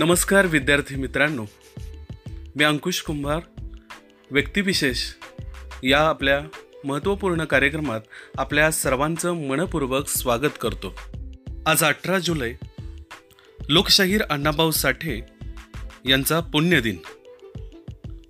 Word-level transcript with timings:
नमस्कार 0.00 0.46
विद्यार्थी 0.46 0.96
मित्रांनो. 0.96 1.46
मी 2.56 2.64
अंकुश 2.64 3.00
कुंभार 3.00 3.40
व्यक्तिविशेष 4.30 4.98
या 5.84 6.00
आपल्या 6.00 6.40
महत्त्वपूर्ण 6.84 7.44
कार्यक्रमात 7.44 8.00
आपल्या 8.38 8.70
सर्वांचं 8.70 9.32
मनपूर्वक 9.32 10.08
स्वागत 10.08 10.58
करतो. 10.60 11.00
आज 11.66 11.84
अठरा 11.84 12.18
जुलै 12.18 12.52
लोकशाहीर 13.68 14.22
अण्णाभाऊ 14.22 14.70
साठे 14.70 15.20
यांचा 16.08 16.40
पुण्यदिन. 16.40 16.96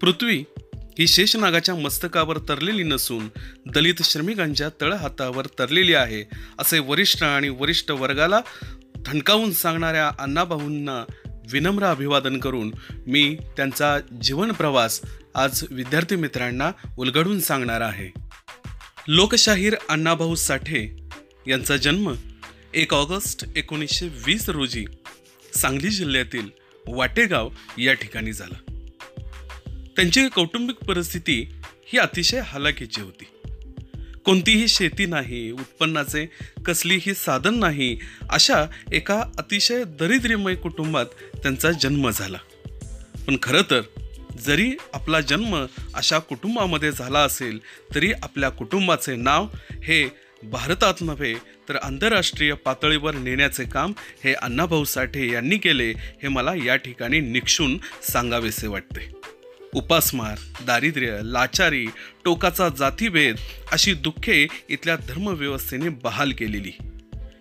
पृथ्वी 0.00 0.44
ही 0.74 1.06
शेषनागाच्या 1.06 1.74
मस्तकावर 1.74 2.38
तरलेली 2.38 2.82
नसून 2.82 3.28
दलित 3.74 4.02
श्रमिकांच्या 4.04 4.68
तळहातावर 4.80 5.46
तरलेली 5.46 5.94
आहे 5.94 6.36
असे 6.58 6.78
वरिष्ठ 6.78 7.22
आणि 7.22 7.48
वरिष्ठ 7.48 7.90
वर्गाला 7.90 8.40
थणकावून 9.06 9.52
सांगणाऱ्या 9.52 10.10
अण्णाभाऊंना 10.18 11.04
विनम्र 11.52 11.84
अभिवादन 11.84 12.38
करून 12.38 12.74
मी 13.06 13.36
त्यांचा 13.56 13.98
जीवन 14.22 14.52
प्रवास 14.52 15.00
आज 15.34 15.64
विद्यार्थी 15.70 16.16
मित्रांना 16.16 16.72
उलगडून 16.98 17.40
सांगणार 17.40 17.80
आहे. 17.80 18.20
लोकशाहीर 19.08 19.74
अण्णाभाऊ 19.88 20.34
साठे 20.34 20.96
यांचा 21.46 21.76
जन्म 21.76 22.12
एक 22.74 22.94
ऑगस्ट 22.94 23.44
एकोणीसशे 23.56 24.08
वीस 24.26 24.48
रोजी 24.48 24.84
सांगली 25.54 25.88
जिल्ह्यातील 25.88 26.48
वाटेगाव 26.88 27.50
या 27.78 27.92
ठिकाणी 27.92 28.32
झाला. 28.32 28.58
त्यांची 29.96 30.28
कौटुंबिक 30.28 30.76
परिस्थिती 30.76 31.52
ही 31.86 31.98
अतिशय 31.98 32.40
हलाखीची 32.44 33.00
होती. 33.00 33.24
कोणतीही 34.24 34.68
शेती 34.68 35.06
नाही 35.06 35.50
उत्पन्नाचे 35.50 36.26
कसलीही 36.66 37.14
साधन 37.14 37.54
नाही 37.54 37.96
अशा 38.30 38.64
एका 38.92 39.22
अतिशय 39.38 39.84
दरिद्र्यमय 39.84 40.54
कुटुंबात 40.54 41.06
त्यांचा 41.42 41.70
जन्म 41.70 42.10
झाला. 42.10 42.38
पण 43.26 43.36
खरं 43.42 43.62
तर 43.70 43.80
जरी 44.40 44.72
आपला 44.94 45.20
जन्म 45.20 45.66
अशा 45.94 46.18
कुटुंबामध्ये 46.18 46.92
झाला 46.92 47.18
असेल 47.18 47.58
तरी 47.94 48.12
आपल्या 48.12 48.48
कुटुंबाचे 48.48 49.16
नाव 49.16 49.46
हे 49.84 50.04
भारतात 50.42 50.94
नव्हे 51.00 51.34
तर 51.68 51.76
आंतरराष्ट्रीय 51.76 52.54
पातळीवर 52.54 53.14
नेण्याचे 53.14 53.64
काम 53.64 53.92
हे 54.24 54.32
अण्णाभाऊ 54.32 54.84
साठे 54.84 55.30
यांनी 55.32 55.56
केले 55.56 55.90
हे 56.22 56.28
मला 56.28 56.54
या 56.54 56.76
ठिकाणी 56.76 57.20
निक्षून 57.20 57.78
सांगावेसे 58.02 58.66
वाटते. 58.66 59.19
उपासमार 59.74 60.38
दारिद्र्य 60.66 61.20
लाचारी 61.22 61.86
टोकाचा 62.24 62.68
जातीभेद 62.68 63.36
अशी 63.72 63.94
दुःखे 63.94 64.46
इथल्या 64.68 64.96
धर्मव्यवस्थेने 64.96 65.88
बहाल 65.88 66.32
केलेली. 66.32 66.72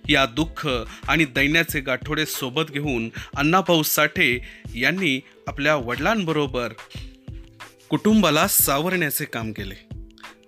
या 0.09 0.25
दुःख 0.25 0.67
आणि 1.07 1.25
दैन्याचे 1.25 1.79
गाठोडे 1.79 2.25
सोबत 2.25 2.71
घेऊन 2.71 3.09
अण्णाभाऊ 3.35 3.83
साठे 3.83 4.39
यांनी 4.75 5.19
आपल्या 5.47 5.75
वडिलांबरोबर 5.75 6.73
कुटुंबाला 7.89 8.47
सावरण्याचे 8.47 9.25
काम 9.25 9.51
केले. 9.51 9.75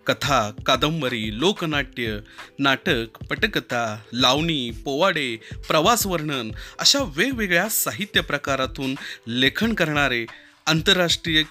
कथा 0.08 0.52
कादंबरी 0.66 1.40
लोकनाट्य 1.40 2.20
नाटक 2.60 3.18
पटकथा 3.30 4.00
लावणी 4.14 4.72
पोवाडे 4.72 5.36
प्रवास 5.68 6.08
वर्णन 6.08 6.52
अशा 6.80 7.00
वेगवेगळ्या 7.16 7.70
साहित्य 7.70 8.22
प्रकारातून 8.22 8.96
लेखन 9.28 9.74
करणारे 9.74 10.26
आंतरराष्ट्रीय 10.72 11.44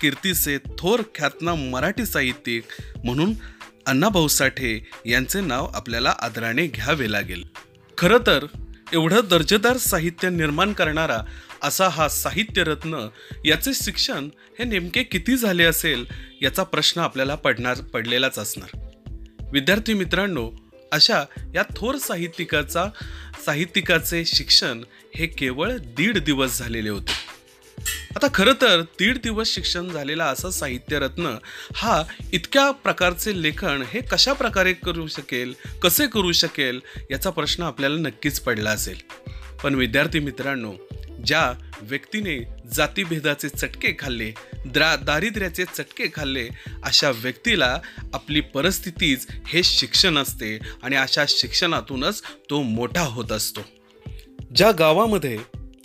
कीर्तीचे 0.00 0.58
थोर 0.58 1.02
ख्यातनाम 1.14 1.68
मराठी 1.68 2.06
साहित्यिक 2.06 2.64
म्हणून 3.04 3.32
अण्णाभाऊ 3.86 4.28
साठे 4.28 4.90
यांचे 5.06 5.40
नाव 5.40 5.70
आपल्याला 5.74 6.14
आदराने 6.18 6.66
घ्यावे 6.66 7.12
लागेल. 7.12 7.44
खरं 7.98 8.18
तर 8.26 8.44
एवढं 8.92 9.20
दर्जेदार 9.30 9.76
साहित्य 9.76 10.30
निर्माण 10.30 10.72
करणारा 10.72 11.18
असा 11.62 11.88
हा 11.88 12.08
साहित्यरत्न 12.08 13.08
याचे 13.44 13.70
शिक्षण 13.74 14.28
हे 14.58 14.64
नेमके 14.64 15.02
किती 15.02 15.36
झाले 15.36 15.64
असेल 15.64 16.04
याचा 16.42 16.62
प्रश्न 16.62 17.00
आपल्याला 17.00 17.34
पडणार 17.34 17.80
पडलेलाच 17.80 18.38
असणार. 18.38 18.78
विद्यार्थी 19.52 19.94
मित्रांनो 19.94 20.50
अशा 20.92 21.24
या 21.54 21.62
थोर 21.76 21.94
साहित्यिकाचा 21.96 22.86
साहित्यिकाचे 23.46 24.24
शिक्षण 24.24 24.82
हे 25.14 25.26
केवळ 25.26 25.72
दीड 25.76 26.18
दिवस 26.18 26.58
झालेले 26.58 26.88
होते. 26.88 27.17
आता 28.18 28.26
खरं 28.34 28.52
तर 28.52 28.80
दीड 28.80 29.18
दिवस 29.22 29.48
शिक्षण 29.48 29.88
झालेला 29.88 30.24
असा 30.24 30.50
साहित्यरत्न 30.50 31.36
हा 31.74 32.02
इतक्या 32.32 32.70
प्रकारचे 32.70 33.42
लेखन 33.42 33.82
हे 33.92 34.00
कशा 34.00 34.32
प्रकारे 34.32 34.72
करू 34.72 35.06
शकेल 35.06 35.54
कसे 35.82 36.06
करू 36.06 36.32
शकेल 36.32 36.80
याचा 37.10 37.30
प्रश्न 37.30 37.62
आपल्याला 37.62 37.96
नक्कीच 37.96 38.40
पडला 38.40 38.70
असेल. 38.70 38.96
पण 39.62 39.74
विद्यार्थी 39.74 40.18
मित्रांनो 40.18 40.72
ज्या 41.26 41.52
व्यक्तीने 41.82 42.38
जातीभेदाचे 42.74 43.48
चटके 43.48 43.92
खाल्ले 43.98 44.32
द्रा 44.66 44.96
दारिद्र्याचे 44.96 45.64
चटके 45.64 46.06
खाल्ले 46.14 46.48
अशा 46.82 47.10
व्यक्तीला 47.10 47.78
आपली 48.14 48.40
परिस्थितीच 48.40 49.26
हे 49.46 49.62
शिक्षण 49.62 50.18
असते 50.18 50.58
आणि 50.82 50.96
अशा 50.96 51.24
शिक्षणातूनच 51.28 52.22
तो 52.50 52.62
मोठा 52.62 53.02
होत 53.02 53.32
असतो. 53.32 53.60
ज्या 54.56 54.72
गावामध्ये 54.72 55.38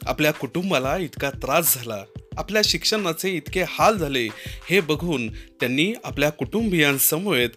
आपल्या 0.06 0.34
कुटुंबाला 0.34 0.98
इतका 0.98 1.30
त्रास 1.30 1.76
झाला 1.76 2.04
आपल्या 2.38 2.62
शिक्षणाचे 2.66 3.30
इतके 3.30 3.62
हाल 3.68 3.98
झाले 3.98 4.28
हे 4.70 4.82
बघून 4.82 5.28
त्यांनी 5.28 5.94
आपल्या 6.04 6.30
कुटुंबियांसमवेत 6.30 7.50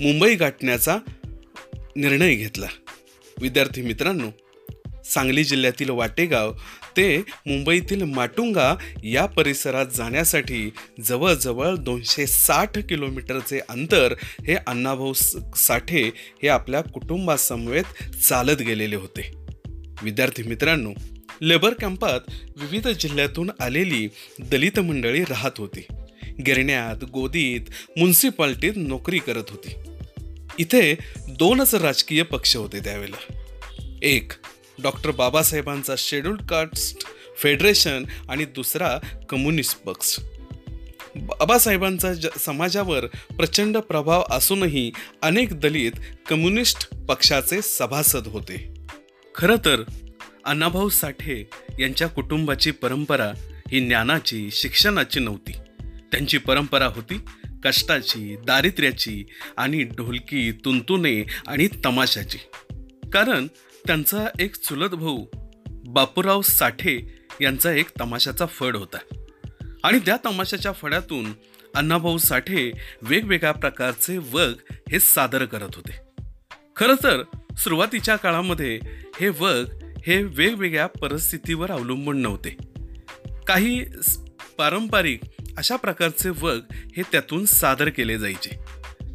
मुंबई 0.00 0.34
गाठण्याचा 0.34 0.98
निर्णय 1.96 2.34
घेतला. 2.34 2.66
विद्यार्थी 3.40 3.82
मित्रांनो 3.82 4.28
सांगली 5.04 5.44
जिल्ह्यातील 5.44 5.90
वाटेगाव 5.90 6.52
ते 6.96 7.18
मुंबईतील 7.46 8.02
माटुंगा 8.02 8.74
या 9.04 9.26
परिसरात 9.26 9.86
जाण्यासाठी 9.94 10.70
जवळजवळ 11.04 11.74
दोनशे 11.74 12.26
साठ 12.26 12.78
किलोमीटरचे 12.78 13.60
अंतर 13.68 14.14
हे 14.22 14.54
अण्णाभाऊ 14.66 15.12
साठे 15.56 16.10
हे 16.42 16.48
आपल्या 16.48 16.80
कुटुंबासमवेत 16.80 18.14
चालत 18.14 18.62
गेलेले 18.62 18.96
होते. 18.96 19.32
विद्यार्थी 20.02 20.42
मित्रांनो 20.42 20.90
लेबर 21.42 21.74
कॅम्पात 21.74 22.20
विविध 22.56 22.88
जिल्ह्यातून 22.88 23.50
आलेली 23.60 24.08
दलित 24.38 24.80
मंडळी 24.80 25.22
राहत 25.22 25.50
होती. 25.58 25.86
गिरण्यात 26.46 27.04
गोदीत 27.04 27.60
म्युन्सिपाल्टीत 27.96 28.72
नोकरी 28.76 29.18
करत 29.18 29.44
होती. 29.50 29.74
इथे 30.58 30.94
दोनच 31.28 31.74
राजकीय 31.74 32.22
पक्ष 32.22 32.56
होते 32.56 32.80
त्यावेळेला. 32.80 33.42
एक 34.02 34.32
डॉक्टर 34.82 35.10
बाबासाहेबांचा 35.10 35.94
शेड्यूल्ड 35.98 36.42
कास्ट 36.42 37.04
फेडरेशन 37.38 38.04
आणि 38.28 38.44
दुसरा 38.44 38.98
कम्युनिस्ट 39.28 39.82
पक्ष. 39.82 40.20
बाबासाहेबांचा 41.16 42.14
ज 42.14 42.26
समाजावर 42.38 43.06
प्रचंड 43.06 43.76
प्रभाव 43.76 44.22
असूनही 44.30 44.90
अनेक 45.22 45.60
दलित 45.60 45.92
कम्युनिस्ट 46.28 46.94
पक्षाचे 47.08 47.62
सभासद 47.62 48.26
होते. 48.26 48.74
खरं 49.34 49.56
तर 49.56 49.82
अण्णाभाऊ 50.44 50.88
साठे 50.88 51.50
यांच्या 51.80 52.08
कुटुंबाची 52.08 52.70
परंपरा 52.70 53.32
ही 53.70 53.86
ज्ञानाची 53.86 54.48
शिक्षणाची 54.52 55.20
नव्हती. 55.20 55.52
त्यांची 56.12 56.38
परंपरा 56.38 56.86
होती 56.86 57.20
कष्टाची 57.64 58.36
दारिद्र्याची 58.36 59.24
आणि 59.56 59.82
ढोलकी 59.82 60.52
तुंतुने 60.52 61.26
आणि 61.46 61.68
तमाशाची. 61.84 62.38
कारण 63.12 63.46
त्यांचा 63.86 64.26
एक 64.40 64.56
चुलत 64.56 64.88
भाऊ 64.88 65.26
बापूराव 65.66 66.42
साठे 66.42 67.18
यांचा 67.40 67.72
एक 67.72 67.86
तमाशाचा 68.00 68.46
फड 68.46 68.76
होता. 68.76 68.98
आणि 69.84 69.98
त्या 69.98 70.16
तमाशाच्या 70.16 70.72
फड्यातून 70.72 71.32
अण्णाभाऊ 71.74 72.18
साठे 72.18 72.72
वेगवेगळ्या 73.02 73.52
प्रकारचे 73.52 74.18
वग 74.18 74.52
हे 74.72 75.00
सादर 75.00 75.44
करत 75.44 75.70
होते. 75.74 76.24
खरं 76.76 76.94
तर 76.94 77.22
सुरुवातीच्या 77.56 78.16
काळामध्ये 78.16 78.80
हे 79.20 79.28
वग 79.28 79.64
हे 80.06 80.22
वेगवेगळ्या 80.22 80.86
परिस्थितीवर 80.86 81.70
अवलंबून 81.70 82.20
नव्हते. 82.20 82.56
काही 83.48 83.84
पारंपरिक 84.58 85.20
अशा 85.56 85.76
प्रकारचे 85.76 86.28
वग 86.28 86.60
हे 86.72 87.02
त्यातून 87.02 87.44
सादर 87.44 87.88
केले 87.88 88.18
जायचे. 88.18 88.50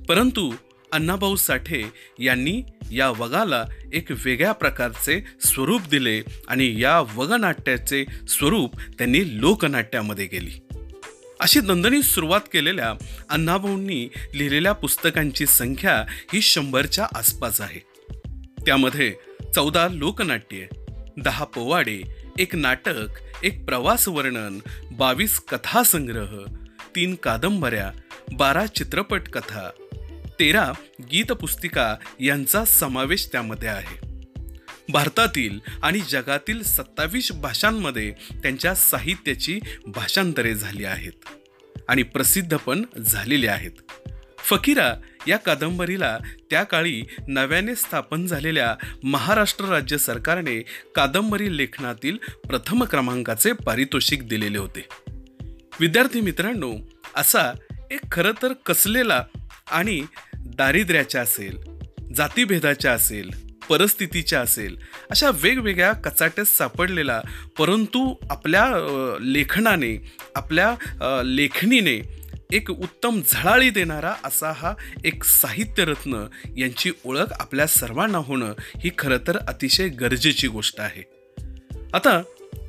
परंतु 0.09 0.53
अण्णाभाऊ 0.91 1.35
साठे 1.35 1.83
यांनी 2.19 2.63
या 2.91 3.09
वगाला 3.09 3.65
एक 3.93 4.05
वेगळ्या 4.25 4.51
प्रकारचे 4.51 5.23
स्वरूप 5.45 5.81
दिले 5.87 6.21
आणि 6.47 6.81
या 6.81 6.99
वगनाट्याचे 6.99 8.05
स्वरूप 8.29 8.79
त्यांनी 8.79 9.41
लोकनाट्यामध्ये 9.41 10.25
गेली 10.25 10.51
अशी 11.39 11.59
नंदनी 11.59 12.03
सुरुवात 12.03 12.41
केलेल्या 12.53 12.93
अण्णाभाऊंनी 13.29 14.09
लिहिलेल्या 14.35 14.73
पुस्तकांची 14.73 15.45
संख्या 15.45 16.05
ही 16.09 16.41
शंभरच्या 16.41 17.07
आसपास 17.15 17.61
आहे. 17.61 17.79
त्यामध्ये 18.65 19.13
चौदा 19.55 19.87
लोकनाट्ये 19.87 20.67
दहा 21.17 21.45
पोवाडे 21.45 22.01
एक 22.39 22.55
नाटक 22.55 23.19
एक 23.43 23.65
प्रवास 23.65 24.07
वर्णन 24.07 24.59
बावीस 24.91 25.39
कथासंग्रह 25.39 26.43
तीन 26.95 27.15
कादंबऱ्या 27.15 27.91
बारा 28.33 28.65
चित्रपट 28.65 29.29
कथा 29.29 29.69
तेरा 30.39 30.71
गीतपुस्तिका 31.01 31.95
यांचा 32.19 32.65
समावेश 32.65 33.27
त्यामध्ये 33.31 33.69
आहे. 33.69 34.07
भारतातील 34.89 35.59
आणि 35.83 35.99
जगातील 35.99 36.63
सत्तावीस 36.63 37.31
भाषांमध्ये 37.31 38.11
त्यांच्या 38.11 38.75
साहित्याची 38.75 39.59
भाषांतरे 39.87 40.55
झाली 40.55 40.83
आहेत 40.83 41.29
आणि 41.87 42.03
प्रसिद्ध 42.03 42.57
पण 42.57 42.85
झालेली 43.01 43.47
आहेत. 43.47 43.91
फकीरा 44.39 44.93
या 45.27 45.37
कादंबरीला 45.37 46.17
त्या 46.49 46.63
काळी 46.63 47.03
नव्याने 47.27 47.75
स्थापन 47.75 48.25
झालेल्या 48.25 48.75
महाराष्ट्र 49.03 49.65
राज्य 49.65 49.97
सरकारने 49.97 50.65
कादंबरी 50.95 51.57
लेखनातील 51.57 52.17
प्रथम 52.47 52.83
क्रमांकाचे 52.83 53.51
पारितोषिक 53.51 54.27
दिलेले 54.27 54.57
होते. 54.57 54.87
विद्यार्थी 55.79 56.21
मित्रांनो 56.21 56.73
असा 57.15 57.51
एक 57.91 57.99
खरं 58.11 58.31
तर 58.41 58.53
कसलेला 58.65 59.23
आणि 59.71 60.01
दारिद्र्याच्या 60.35 61.21
असेल 61.21 61.57
जातीभेदाच्या 62.15 62.93
असेल 62.93 63.49
परिस्थितीच्या 63.69 64.41
असेल 64.41 64.77
अशा 65.11 65.29
वेगवेगळ्या 65.33 65.91
कचाट्यात 65.91 66.45
सापडलेला 66.45 67.21
परंतु 67.57 68.15
आपल्या 68.29 68.71
लेखनाने 69.21 70.13
आपल्या 70.35 71.21
लेखणीने 71.25 72.18
एक 72.53 72.69
उत्तम 72.69 73.21
झळाळी 73.29 73.69
देणारा 73.69 74.13
असा 74.23 74.51
हा 74.51 74.73
एक 75.05 75.23
साहित्यरत्न 75.23 76.25
यांची 76.57 76.91
ओळख 77.05 77.33
आपल्या 77.39 77.67
सर्वांना 77.67 78.17
होणं 78.17 78.53
ही 78.59 78.89
खरं 78.97 79.17
तर 79.27 79.37
अतिशय 79.37 79.87
गरजेची 79.87 80.47
गोष्ट 80.47 80.79
आहे. 80.79 81.03
आता 81.93 82.21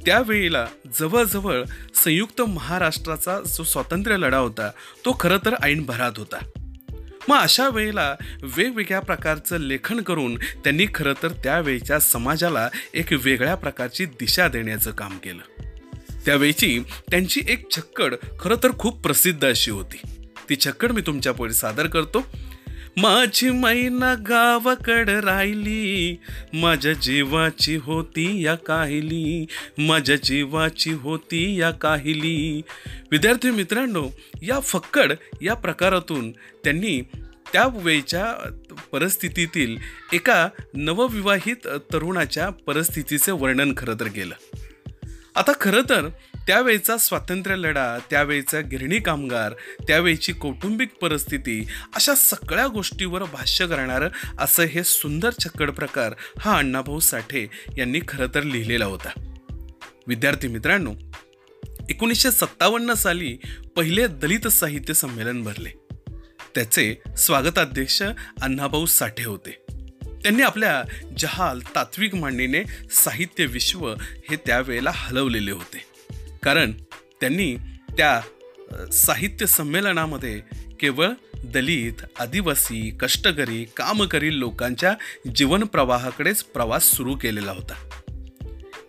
त्यावेळेला 0.07 0.67
जवळजवळ 0.99 1.63
संयुक्त 1.95 2.43
महाराष्ट्राचा 2.43 3.41
जो 3.41 3.65
स्वातंत्र्य 3.65 4.17
लढा 4.17 4.37
होता 4.37 4.71
तो 5.05 5.17
खरं 5.21 5.39
तर 5.45 5.55
ऐन 5.63 5.83
भरात 5.83 6.13
होता. 6.17 6.45
मग 7.29 7.37
अशा 7.37 7.69
वेळेला 7.69 8.17
वेगवेगळ्या 8.43 9.01
प्रकारचं 9.01 9.57
लेखन 9.57 10.01
करून 10.01 10.35
त्यांनी 10.35 10.87
खरं 10.95 11.13
तर 11.23 11.29
त्यावेळच्या 11.29 12.01
समाजाला 12.01 12.69
एक 12.95 13.13
वेगळ्या 13.13 13.55
प्रकारची 13.55 14.05
दिशा 14.05 14.49
देण्याचं 14.49 14.91
काम 14.91 15.19
केलं. 15.19 15.70
त्यावेळची 16.25 16.81
त्यांची 17.11 17.41
एक 17.49 17.71
छक्कड 17.71 18.15
खरं 18.41 18.57
तर 18.63 18.69
खूप 18.79 19.01
प्रसिद्ध 19.01 19.49
अशी 19.49 19.71
होती. 19.71 20.01
ती 20.49 20.57
छक्कड 20.57 20.93
मी 20.93 21.01
तुमच्यापुढे 21.01 21.53
सादर 21.53 21.87
करतो. 21.87 22.27
माझी 22.97 23.51
मैना 23.51 24.15
गावाकड 24.15 25.09
राहिली 25.09 26.17
माझ्या 26.53 26.93
जीवाची 26.93 27.77
होती 27.77 28.43
या 28.43 28.55
काहिली 28.55 29.47
माझ्या 29.79 30.17
जीवाची 30.17 30.93
होती 30.93 31.61
या 31.61 31.71
काहिली. 31.71 32.63
विद्यार्थी 33.11 33.51
मित्रांनो 33.51 34.09
या 34.43 34.61
फक्कड 34.61 35.13
या 35.43 35.55
प्रकारातून 35.55 36.33
त्यांनी 36.33 37.03
त्या 37.53 37.67
वेळच्या 37.73 38.51
परिस्थितीतील 38.93 39.77
एका 40.13 40.49
नवविवाहित 40.75 41.69
तरुणाच्या 41.93 42.49
परिस्थितीचे 42.49 43.33
वर्णन 43.33 43.73
खरं 43.77 43.95
तर 44.01 44.07
केलं. 44.07 44.35
आता 45.41 45.53
खरं 45.61 45.83
तर 45.89 46.09
त्यावेळचा 46.47 46.99
स्वातंत्र्य 46.99 47.57
लढा 47.57 47.99
त्यावेळचा 48.11 48.61
गिरणी 48.61 48.99
कामगार 48.99 49.53
त्यावेळची 49.89 50.33
कौटुंबिक 50.33 50.95
परिस्थिती 50.95 51.67
अशा 51.95 52.15
सगळ्या 52.15 52.67
गोष्टीवर 52.67 53.23
भाष्य 53.23 53.67
करणारं 53.67 54.09
असं 54.39 54.63
हे 54.63 54.85
सुंदर 54.85 55.31
छक्कड 55.45 55.71
प्रकार 55.71 56.15
हा 56.39 56.59
अण्णाभाऊ 56.59 57.01
साठे 57.01 57.47
यांनी 57.79 58.01
खरं 58.09 58.27
तर 58.35 58.43
लिहिलेला 58.43 58.85
होता. 58.85 59.37
विद्यार्थी 60.07 60.49
मित्रांनो 60.49 60.95
एकोणीसशे 61.91 62.31
सत्तावन्न 62.31 62.95
साली 62.95 63.39
पहिले 63.77 64.07
दलित 64.07 64.49
साहित्य 64.49 64.95
संमेलन 64.95 65.43
भरले. 65.43 65.71
त्याचे 66.55 66.97
स्वागताध्यक्ष 67.19 68.03
अण्णाभाऊ 68.43 68.87
साठे 68.87 69.25
होते. 69.25 69.65
त्यांनी 70.23 70.43
आपल्या 70.43 70.83
जहाल 71.19 71.61
तात्विक 71.75 72.15
मांडणीने 72.15 72.63
साहित्य 72.91 73.47
विश्व 73.47 73.95
हे 74.31 74.37
त्यावेळेला 74.37 74.91
हलवलेले 74.95 75.51
होते. 75.51 75.85
कारण 76.43 76.73
त्यांनी 77.21 77.57
त्या 77.91 78.21
साहित्य 78.93 79.47
संमेलनामध्ये 79.47 80.41
केवळ 80.81 81.09
दलित 81.45 82.03
आदिवासी 82.19 82.91
कष्टकरी 83.01 83.65
कामकरी 83.77 84.39
लोकांच्या 84.39 84.95
जीवन 85.35 85.65
प्रवाहाकडेच 85.65 86.43
प्रवास 86.43 86.85
सुरू 86.85 87.15
केलेला 87.15 87.53
होता. 87.53 87.75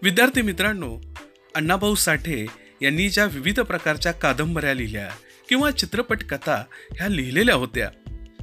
विद्यार्थी 0.01 0.41
मित्रांनो 0.41 0.97
अण्णाभाऊ 1.55 1.95
साठे 1.95 2.45
यांनी 2.81 3.09
ज्या 3.09 3.25
विविध 3.25 3.59
प्रकारच्या 3.59 4.11
कादंबऱ्या 4.11 4.73
लिहिल्या 4.73 5.09
किंवा 5.49 5.71
चित्रपट 5.71 6.23
कथा 6.23 6.63
ह्या 6.97 7.07
लिहिलेल्या 7.07 7.55
होत्या 7.55 7.89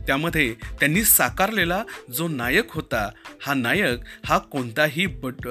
त्यामध्ये 0.09 0.55
त्यांनी 0.55 1.05
साकारलेला 1.05 1.83
जो 2.17 2.29
नायक 2.29 2.73
होता 2.73 3.11
हा 3.43 3.55
नायक 3.55 3.99
हा 4.25 4.39
कोणताही 4.39 5.07
बट 5.07 5.49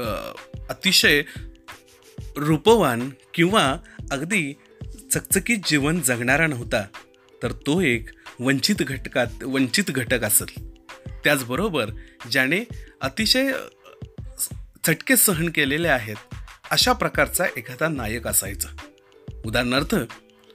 अतिशय 0.69 1.21
रूपवान 2.37 3.09
किंवा 3.33 3.77
अगदी 4.11 4.53
चकचकीत 5.11 5.57
जीवन 5.65 6.01
जगणारा 6.01 6.47
नव्हता 6.47 6.83
तर 7.43 7.51
तो 7.51 7.81
एक 7.81 8.09
वंचित 8.39 8.75
घटकात 8.75 9.43
वंचित 9.43 9.91
घटक 9.91 10.23
असेल. 10.23 10.75
त्याचबरोबर 11.23 11.89
ज्याने 12.31 12.63
अतिशय 13.01 13.51
चटके 14.87 15.17
सहन 15.17 15.49
केलेले 15.49 15.87
आहेत 15.87 16.35
अशा 16.71 16.93
प्रकारचा 16.93 17.45
एखादा 17.57 17.87
नायक 17.87 18.27
असायचा. 18.27 18.69
उदाहरणार्थ 19.45 19.95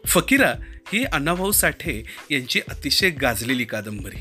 फकीरा 0.06 0.54
ही 0.92 1.04
अण्णाभाऊ 1.04 1.52
साठे 1.52 2.02
यांची 2.30 2.60
अतिशय 2.68 3.10
गाजलेली 3.10 3.64
कादंबरी. 3.64 4.16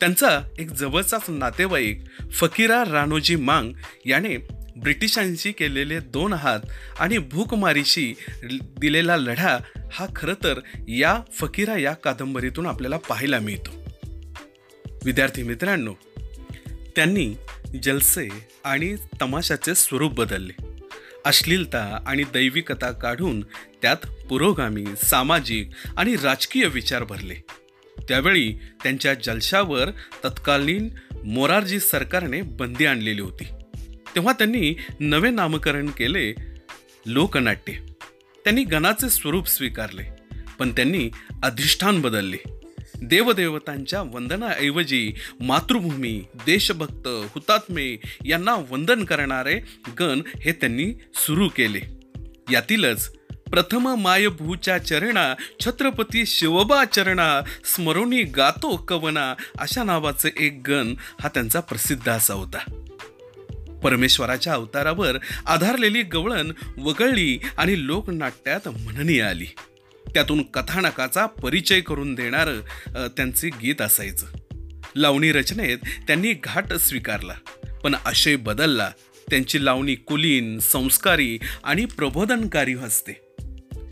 त्यांचा 0.00 0.40
एक 0.58 0.70
जवळचाच 0.70 1.22
नातेवाईक 1.28 2.04
फकीरा 2.32 2.84
रानोजी 2.92 3.36
मांग 3.36 3.72
याने 4.06 4.36
ब्रिटिशांशी 4.76 5.52
केलेले 5.52 6.00
दोन 6.00 6.32
हात 6.32 6.60
आणि 6.98 7.18
भूकमारीशी 7.18 8.14
दिलेला 8.78 9.16
लढा 9.16 9.58
हा 9.92 10.06
खरं 10.16 10.34
तर 10.44 10.60
या 10.88 11.20
फकीरा 11.34 11.78
या 11.78 11.92
कादंबरीतून 11.92 12.66
आपल्याला 12.66 12.96
पाहायला 12.96 13.38
मिळतो. 13.38 13.70
विद्यार्थी 15.04 15.42
मित्रांनो 15.42 15.94
त्यांनी 16.96 17.34
जलसे 17.82 18.28
आणि 18.64 18.96
तमाशाचे 19.22 19.74
स्वरूप 19.74 20.14
बदलले. 20.14 20.80
अश्लीलता 21.24 22.04
आणि 22.06 22.22
दैविकता 22.22 22.90
काढून 22.90 23.40
त्यात 23.82 23.96
पुरोगामी 24.30 24.84
सामाजिक 25.04 25.70
आणि 25.96 26.16
राजकीय 26.16 26.66
विचार 26.66 27.04
भरले. 27.04 27.34
त्यावेळी 28.08 28.52
त्यांच्या 28.52 29.14
जलशावर 29.14 29.90
तत्कालीन 30.24 30.88
मोरारजी 31.24 31.80
सरकारने 31.80 32.42
बंदी 32.42 32.86
आणलेली 32.86 33.20
होती. 33.20 33.44
तेव्हा 34.14 34.32
त्यांनी 34.32 34.76
नवे 35.00 35.30
नामकरण 35.30 35.86
केले 35.86 36.34
लोकनाट्य. 37.06 37.72
त्यांनी 38.44 38.64
गणाचे 38.64 39.08
स्वरूप 39.10 39.48
स्वीकारले 39.48 40.02
पण 40.58 40.70
त्यांनी 40.70 41.10
अधिष्ठान 41.42 42.00
बदलले. 42.00 42.36
देवदेवतांच्या 43.02 44.02
वंदनाऐवजी 44.02 45.12
मातृभूमी 45.40 46.24
देशभक्त 46.46 47.08
हुतात्मे 47.08 48.00
यांना 48.24 48.54
वंदन 48.70 49.04
करणारे 49.04 49.60
गण 50.00 50.20
हे 50.40 50.52
त्यांनी 50.52 50.94
सुरू 51.14 51.48
केले. 51.48 51.80
यातीलच 52.52 53.19
प्रथम 53.50 53.94
मायभूच्या 54.00 54.78
चरणा 54.78 55.34
छत्रपती 55.60 56.26
शिवबा 56.26 56.84
चरणा 56.84 57.40
स्मरोणी 57.64 58.22
गातो 58.22 58.76
कवना 58.88 59.34
अशा 59.58 59.82
नावाचं 59.84 60.28
एक 60.36 60.60
गण 60.68 60.94
हा 61.20 61.28
त्यांचा 61.28 61.60
प्रसिद्ध 61.60 62.08
असा 62.08 62.34
होता. 62.34 62.58
परमेश्वराच्या 63.82 64.52
अवतारावर 64.52 65.16
आधारलेली 65.46 66.02
गवळण 66.02 66.52
वगळली 66.78 67.38
आणि 67.58 67.86
लोकनाट्यात 67.86 68.68
म्हणणी 68.68 69.18
आली. 69.20 69.46
त्यातून 70.04 70.42
कथानकाचा 70.42 71.26
परिचय 71.26 71.80
करून 71.80 72.14
देणारं 72.14 73.08
त्यांचे 73.16 73.48
गीत 73.62 73.82
असायचं. 73.82 74.26
लावणी 74.96 75.32
रचनेत 75.32 75.78
त्यांनी 76.06 76.32
घाट 76.32 76.72
स्वीकारला 76.72 77.34
पण 77.84 77.94
आशय 77.94 78.36
बदलला. 78.36 78.90
त्यांची 79.30 79.64
लावणी 79.64 79.94
कुलीन 79.94 80.58
संस्कारी 80.58 81.38
आणि 81.64 81.84
प्रबोधनकारी 81.84 82.74
असते 82.74 83.12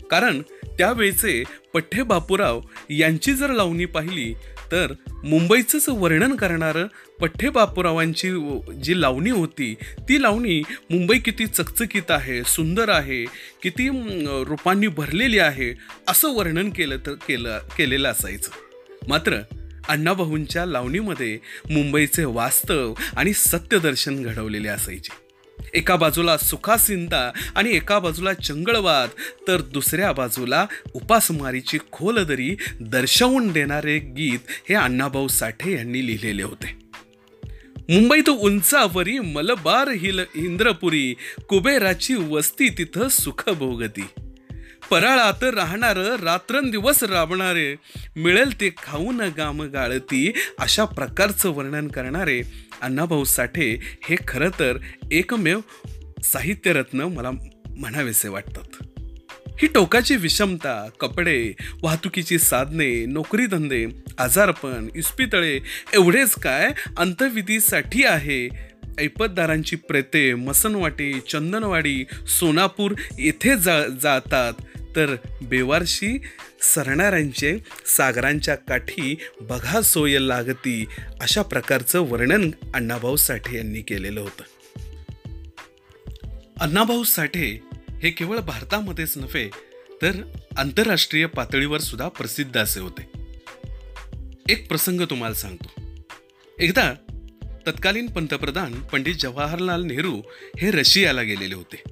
कारण 0.09 0.41
त्यावेळचे 0.77 1.43
पठ्ठे 1.73 2.03
बापूराव 2.03 2.61
यांची 2.89 3.33
जर 3.33 3.49
लावणी 3.49 3.85
पाहिली 3.85 4.33
तर 4.71 4.93
मुंबईचंच 5.23 5.89
वर्णन 5.89 6.35
करणारं 6.35 6.87
पठ्ठे 7.19 7.49
बापूरावांची 7.49 8.29
जी 8.83 9.01
लावणी 9.01 9.29
होती 9.29 9.73
ती 9.99 10.21
लावणी 10.21 10.61
मुंबई 10.89 11.17
किती 11.19 11.45
चकचकीत 11.47 12.11
आहे 12.11 12.43
सुंदर 12.43 12.89
आहे 12.89 13.25
किती 13.63 13.89
रूपांनी 14.47 14.87
भरलेली 14.87 15.39
आहे 15.39 15.73
असं 16.07 16.35
वर्णन 16.35 16.69
केलं 16.69 16.97
तर 17.05 17.13
केलं 17.13 17.59
केलेलं 17.77 18.09
असायचं. 18.09 18.51
मात्र 19.07 19.39
अण्णाभाऊंच्या 19.89 20.65
लावणीमध्ये 20.65 21.37
मुंबईचे 21.69 22.23
वास्तव 22.25 22.93
आणि 23.17 23.33
सत्यदर्शन 23.33 24.23
घडवलेले 24.23 24.67
असायचे. 24.67 25.28
एका 25.73 25.95
बाजूला 25.95 26.37
सुखासिंदा 26.37 27.31
आणि 27.55 27.75
एका 27.75 27.99
बाजूला 27.99 28.33
चंगळवाद 28.33 29.09
तर 29.47 29.61
दुसऱ्या 29.61 30.11
बाजूला 30.11 30.65
उपासमारीची 30.93 31.77
खोलदरी 31.91 32.55
दर्शवून 32.81 33.51
देणारे 33.51 33.99
गीत 33.99 34.39
हे 34.69 34.75
अण्णाभाऊ 34.75 35.27
साठे 35.27 35.73
यांनी 35.73 36.07
लिहिलेले 36.07 36.43
होते. 36.43 36.89
मुंबईत 37.89 38.29
उंचावरी 38.29 39.19
मलबार 39.19 39.89
हिल 39.89 40.19
इंद्रपुरी 40.35 41.15
कुबेराची 41.47 42.13
वस्ती 42.15 42.69
तिथं 42.69 43.07
सुखभोगती. 43.07 44.07
पराळात 44.91 45.43
राहणार 45.43 45.97
रात्रंदिवस 45.97 47.03
राबणारे 47.03 47.75
मिळेल 48.15 48.61
ते 48.61 48.69
खाऊन 48.69 49.21
गाम 49.37 49.61
गाळती 49.61 50.31
अशा 50.59 50.85
प्रकारचं 50.85 51.49
वर्णन 51.49 51.87
करणारे 51.87 52.41
अण्णाभाऊ 52.81 53.23
साठे 53.23 53.79
हे 54.09 54.15
खरं 54.27 54.49
तर 54.59 54.77
एकमेव 55.11 55.59
साहित्यरत्न 56.23 57.01
मला 57.01 57.31
म्हणावेसे 57.69 58.27
वाटतात. 58.27 58.83
ही 59.61 59.67
टोकाची 59.67 60.15
विषमता 60.15 60.89
कपडे 60.99 61.53
वाहतुकीची 61.81 62.39
साधने 62.39 63.05
नोकरी 63.05 63.45
धंदे 63.45 63.85
आजारपण 64.17 64.87
इस्पितळे 64.95 65.59
एवढेच 65.93 66.35
काय 66.35 66.69
अंतविधीसाठी 66.97 68.03
आहे. 68.03 68.69
ऐपतदारांची 68.99 69.75
प्रेते 69.75 70.33
मसनवाटी 70.33 71.19
चंदनवाडी 71.19 72.05
सोनापूर 72.39 72.93
येथे 73.19 73.55
जा 73.55 73.87
जातात. 74.01 74.53
तर 74.95 75.15
बेवारशी 75.41 76.21
सरणाऱ्यांचे 76.61 77.59
सागरांच्या 77.85 78.55
काठी 78.55 79.15
बघा 79.41 79.81
सोय 79.81 80.19
लागती 80.19 80.85
अशा 81.21 81.41
प्रकारचं 81.41 81.99
वर्णन 81.99 82.51
अण्णाभाऊ 82.73 83.15
साठे 83.15 83.57
यांनी 83.57 83.81
केलेलं 83.81 84.19
होतं. 84.19 84.43
अण्णाभाऊ 86.59 87.03
साठे 87.03 87.59
हे 88.01 88.09
केवळ 88.09 88.37
भारतामध्येच 88.37 89.17
नव्हे 89.17 89.49
तर 90.01 90.11
आंतरराष्ट्रीय 90.57 91.25
पातळीवर 91.25 91.79
सुद्धा 91.79 92.07
प्रसिद्ध 92.07 92.57
असे 92.57 92.79
होते. 92.79 93.09
एक 94.49 94.67
प्रसंग 94.67 95.01
तुम्हाला 95.01 95.35
सांगतो. 95.35 95.81
एकदा 96.59 96.93
तत्कालीन 97.67 98.07
पंतप्रधान 98.07 98.73
पंडित 98.73 99.15
जवाहरलाल 99.15 99.83
नेहरू 99.83 100.21
हे 100.59 100.71
रशियाला 100.71 101.21
गेलेले 101.21 101.55
होते. 101.55 101.83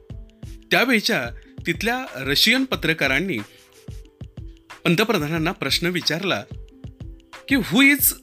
त्यावेळच्या 0.72 1.30
तिथल्या 1.67 2.05
रशियन 2.15 2.65
पत्रकारांनी 2.65 3.38
पंतप्रधानांना 4.86 5.51
प्रश्न 5.51 5.88
विचारला 5.88 6.43
की 7.47 7.55
who 7.55 7.81
is 7.81 8.13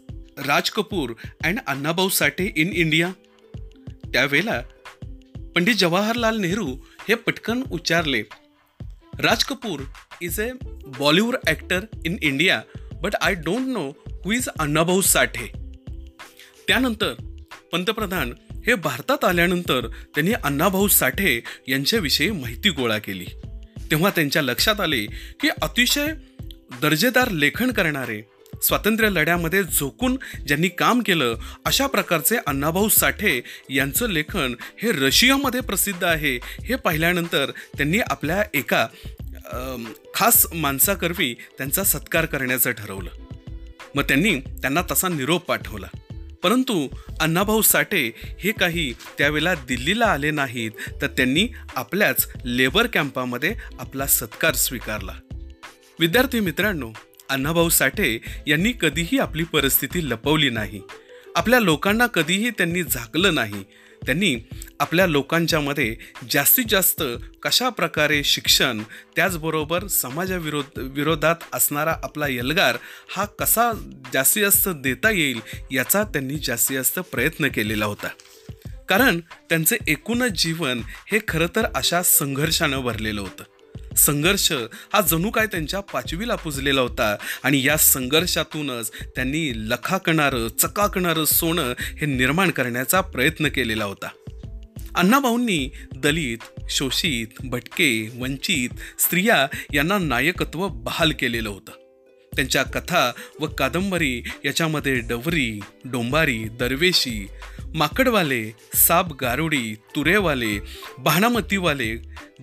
Raj 0.47 0.71
Kapoor 0.71 1.13
and 1.45 1.59
Annabhau 1.67 2.09
Sathe 2.09 2.53
in 2.57 2.73
India 2.73 3.11
त्यावेळेला 4.13 4.63
पंडित 5.57 5.75
जवाहरलाल 5.75 6.37
नेहरू 6.37 6.77
हे 7.09 7.15
पटकन 7.15 7.63
उच्चारले 7.71 8.23
Raj 9.19 9.45
Kapoor 9.45 9.81
is 10.23 10.41
a 10.41 10.47
Bollywood 10.99 11.37
actor 11.47 11.81
in 12.05 12.17
India 12.23 12.61
but 13.03 13.15
I 13.15 13.35
don't 13.35 13.67
know 13.67 13.91
who 14.25 14.33
is 14.33 14.49
Annabhau 14.59 15.01
Sathe. 15.01 15.47
त्यानंतर 16.69 17.15
पंतप्रधान 17.73 18.33
हे 18.67 18.75
भारतात 18.75 19.25
आल्यानंतर 19.25 19.87
त्यांनी 19.87 20.33
अण्णाभाऊ 20.33 20.89
साठे 20.89 21.41
यांच्याविषयी 21.69 22.31
माहिती 22.31 22.71
गोळा 22.71 22.99
केली. 22.99 23.27
तेव्हा 23.91 24.11
त्यांच्या 24.11 24.43
लक्षात 24.43 24.81
आले 24.81 25.07
की 25.41 25.49
अतिशय 25.63 26.07
दर्जेदार 26.83 27.31
लेखन 27.31 27.71
करणारे 27.71 28.23
स्वातंत्र्य 28.63 29.11
लढ्यामध्ये 29.11 29.63
झोकून 29.63 30.17
ज्यांनी 30.47 30.69
काम 30.69 31.01
केलं 31.01 31.37
अशा 31.65 31.87
प्रकारचे 31.87 32.37
अण्णाभाऊ 32.47 32.89
साठे 32.89 33.41
यांचं 33.71 34.11
लेखन 34.11 34.55
हे 34.83 34.93
रशियामध्ये 34.93 35.61
प्रसिद्ध 35.61 36.05
आहे 36.05 36.37
हे 36.45 36.75
पाहिल्यानंतर 36.75 37.51
त्यांनी 37.77 37.99
आपल्या 37.99 38.43
एका 38.55 38.87
खास 40.15 40.47
माणसाकरवी 40.55 41.35
त्यांचा 41.35 41.85
सत्कार 41.85 42.27
करण्याचं 42.27 42.71
ठरवलं. 42.71 43.11
मग 43.95 44.03
त्यांनी 44.03 44.41
त्यांना 44.41 44.83
तसा 44.91 45.09
निरोप 45.09 45.45
पाठवला. 45.45 45.87
परंतु 46.45 46.89
अण्णाभाऊ 47.21 47.63
साठे 47.63 48.13
हे 48.41 48.53
काही 48.53 48.95
त्यावेळेला 49.19 49.55
दिल्लीला 49.55 50.07
आले 50.07 50.31
नाहीत 50.31 50.71
तर 51.03 51.07
त्यांनी 51.07 51.49
आपल्याच 51.77 52.29
लेबर 52.45 52.87
कॅम्पामध्ये 52.87 53.55
आपला 53.79 54.07
सत्कार 54.07 54.55
स्वीकारला. 54.55 55.13
विद्यार्थी 56.01 56.41
मित्रांनो 56.41 56.93
अण्णाभाऊ 57.29 57.69
साठे 57.69 58.19
यांनी 58.47 58.73
कधीही 58.81 59.19
आपली 59.19 59.45
परिस्थिती 59.45 60.11
लपवली 60.11 60.51
नाही. 60.51 60.81
आपल्या 61.37 61.61
लोकांना 61.61 62.07
कधीही 62.07 62.51
त्यांनी 62.51 62.83
झाकलं 62.83 63.35
नाही. 63.35 63.65
त्यांनी 64.07 64.49
आपल्या 64.81 65.07
लोकांच्यामध्ये 65.07 65.97
जास्तीत 66.31 66.65
जास्त 66.69 67.03
कशा 67.43 67.69
प्रकारे 67.69 68.25
शिक्षण 68.25 68.83
त्याचबरोबर 69.17 69.87
समाजाविरोध 69.87 70.65
विरोधात 70.77 71.35
असणारा 71.53 71.97
आपला 72.03 72.27
यलगार 72.29 72.77
हा 73.17 73.25
कसा 73.25 73.73
जास्तीत 74.13 74.43
जास्त 74.43 74.69
देता 74.69 75.11
येईल 75.11 75.41
याचा 75.71 76.03
त्यांनी 76.03 76.39
जास्तीत 76.39 76.77
जास्त 76.77 76.99
प्रयत्न 76.99 77.49
केलेला 77.49 77.85
होता. 77.85 78.09
कारण 78.89 79.21
त्यांचे 79.21 79.77
एकूणच 79.89 80.43
जीवन 80.43 80.83
हे 81.13 81.19
खरं 81.29 81.47
तर 81.57 81.65
अशा 81.75 82.03
संघर्षानं 82.03 82.81
भरलेलं 82.81 83.21
होतं. 83.21 83.43
संघर्ष 83.97 84.53
हा 84.93 85.01
जणू 85.01 85.31
काय 85.31 85.47
त्यांच्या 85.47 85.81
पाचवीला 85.81 86.35
पुजलेला 86.35 86.81
होता. 86.81 87.17
आणि 87.43 87.67
या 87.67 87.77
संघर्षातूनच 87.77 88.91
त्यांनी 89.15 89.53
लखाकणारं 89.57 90.49
चकाकणारं 90.49 91.25
सोनं 91.25 91.73
हे 91.81 92.07
निर्माण 92.07 92.51
करण्याचा 92.51 93.01
प्रयत्न 93.01 93.49
केलेला 93.49 93.85
होता. 93.85 94.09
अण्णाभाऊंनी 94.95 95.71
दलित 95.97 96.39
शोषित 96.71 97.27
भटके 97.45 98.09
वंचित 98.19 99.01
स्त्रिया 99.01 99.47
यांना 99.75 99.99
नायकत्व 99.99 100.69
बहाल 100.69 101.13
केलेलं 101.13 101.49
होतं. 101.49 101.84
त्यांच्या 102.37 102.63
कथा 102.63 103.13
व 103.41 103.47
कादंबरी 103.47 104.23
याच्यामध्ये 104.45 104.95
डवरी 105.01 105.61
डोंबारी 105.85 106.45
दरवेशी 106.45 107.27
माकडवाले 107.75 108.57
साप 108.75 109.13
गारुडी 109.21 109.75
तुरेवाले 109.75 110.59
बाणामतीवाले 110.99 111.95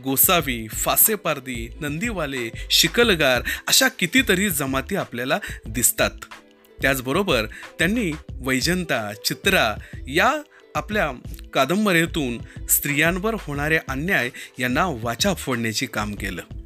गोसावी 0.04 0.68
फासेपारदी 0.68 1.70
नंदीवाले 1.80 2.52
शिकलगार 2.72 3.42
अशा 3.68 3.88
कितीतरी 3.88 4.50
जमाती 4.50 4.96
आपल्याला 4.96 5.40
दिसतात. 5.66 6.12
त्याचबरोबर 6.82 7.46
त्यांनी 7.80 8.12
वैजंता 8.30 9.14
चित्रा 9.26 9.76
या 10.08 10.42
आपल्या 10.76 11.12
कादंबरीतून 11.54 12.66
स्त्रियांवर 12.68 13.36
होणारे 13.40 13.78
अन्याय 13.88 14.30
यांना 14.60 14.86
वाचा 14.88 15.34
फोडण्याचे 15.34 15.86
काम 15.86 16.16
केलं. 16.16 16.61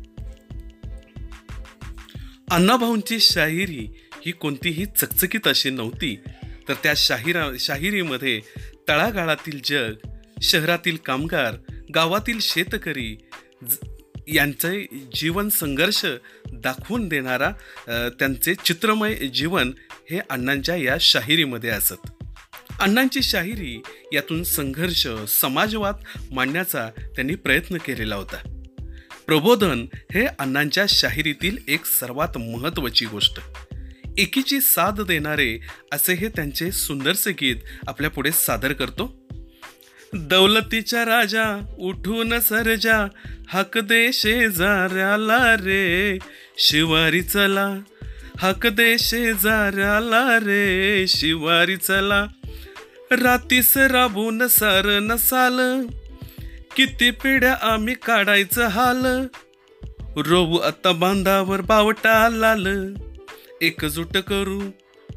अण्णाभाऊंची 2.52 3.20
शाहिरी 3.20 3.88
ही 4.26 4.32
कोणतीही 4.32 4.86
चकचकीत 4.86 5.48
अशी 5.48 5.70
नव्हती 5.70 6.20
तर 6.68 6.74
त्या 6.74 6.94
शाहिरा 6.98 7.48
शाहिरीमध्ये 7.60 8.40
तळागाळातील 8.88 9.60
जग 9.64 9.94
शहरातील 10.42 10.98
कामगार 10.98 11.56
गावातील 11.96 12.38
शेतकरी 12.42 13.18
ज- 13.70 13.88
यांचे 14.28 14.88
जीवन 15.16 15.50
संघर्ष 15.50 16.06
दाखवून 16.54 17.08
देणारा 17.08 17.52
त्यांचे 18.20 18.56
चित्रमय 18.56 19.16
जीवन 19.16 19.72
हे 20.12 20.20
अण्णांच्या 20.30 20.76
या 20.76 20.98
शाहिरीमध्ये 21.02 21.70
असत. 21.70 22.08
अण्णांची 22.80 23.22
शाहिरी 23.22 23.82
यातून 24.14 24.44
संघर्ष 24.44 25.08
समाजवाद 25.28 25.96
मांडण्याचा 26.32 26.90
त्यांनी 27.16 27.36
प्रयत्न 27.36 27.78
केलेला 27.78 28.16
होता. 28.16 28.55
प्रबोधन 29.28 29.86
हे 30.14 30.26
अण्णांच्या 30.40 30.86
शाहिरीतील 30.90 31.58
एक 31.68 31.86
सर्वात 31.86 32.38
महत्त्वाची 32.38 33.06
गोष्ट. 33.06 33.40
एकीची 34.18 34.60
साथ 34.62 34.92
देणारे 34.92 35.60
असे 35.92 36.14
हे 36.14 36.28
त्यांचे 36.28 36.72
सुंदरसे 36.72 37.32
गीत 37.32 37.56
आपल्या 37.88 38.10
पुढे 38.10 38.32
सादर 38.32 38.74
करतो. 38.74 39.26
दौलतीच्या 40.14 41.06
राजा 41.06 41.76
उठून 41.80 42.40
सरजा 42.40 43.08
हक 43.48 43.78
दे 43.78 44.10
शेजाऱ्याला 44.14 45.56
रे. 45.56 46.18
शिवारी 46.58 47.22
चला 47.22 47.80
हक 48.38 48.68
दे 48.68 48.96
शेजाऱ्याला 49.00 50.38
रे. 50.38 51.06
शिवारी 51.08 51.78
चला 51.78 52.26
रातीस 53.12 53.78
राबून 53.78 54.48
सर 54.48 55.00
नसाल 55.02 55.86
किती 56.76 57.12
पिढ्या 57.12 57.56
आम्ही 57.62 57.96
काढायचं 58.06 58.68
हाल? 58.68 59.28
रोवू 60.18 60.58
आता 60.58 60.92
बांधावर 60.92 61.62
बावटा 61.62 62.30
लाल. 62.30 62.96
एकजुट 63.62 64.18
करू 64.18 64.62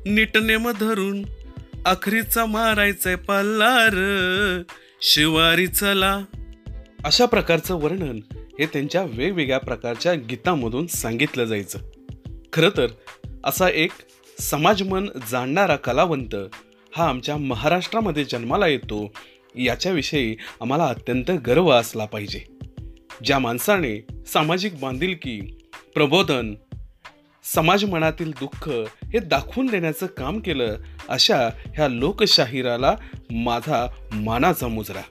नीटनेम 0.07 0.71
धरून 0.71 1.23
अखरीचा 1.85 2.47
मारायचा 2.47 3.17
पल्लार. 3.17 3.93
शिवारी 5.03 5.67
चला. 5.67 6.21
अशा 7.05 7.25
प्रकारचं 7.25 7.75
वर्णन 7.75 8.21
हे 8.33 8.67
त्यांच्या 8.67 9.03
वेगवेगळ्या 9.03 9.59
प्रकारच्या 9.59 10.15
गीतामधून 10.15 10.87
सांगितलं 10.87 11.45
जायचं. 11.45 11.79
खरं 12.53 12.69
तर 12.77 12.87
असा 13.45 13.69
एक 13.69 13.93
समाजमन 14.41 15.09
जाणणारा 15.31 15.77
कलावंत 15.77 16.35
हा 16.97 17.09
आमच्या 17.09 17.37
महाराष्ट्रामध्ये 17.37 18.25
जन्माला 18.25 18.67
येतो 18.67 19.13
याच्याविषयी 19.57 20.37
आम्हाला 20.61 20.87
अत्यंत 20.87 21.31
गर्व 21.31 21.71
असला 21.71 22.05
पाहिजे. 22.05 22.45
ज्या 23.25 23.39
माणसाने 23.39 24.07
सामाजिक 24.27 24.81
बांधिलकी 24.81 25.41
प्रबोधन 25.95 26.55
समाज 27.55 27.85
मनातील 27.85 28.31
दुःख 28.31 28.69
हे 29.13 29.19
दाखवून 29.19 29.67
देण्याचं 29.67 30.07
काम 30.07 30.41
केलं 30.41 30.77
अशा 31.09 31.49
ह्या 31.75 31.89
लोकशाहिराला 31.89 32.97
माझा 33.31 33.87
मानाचा 34.13 34.69
मुजरा. 34.69 35.03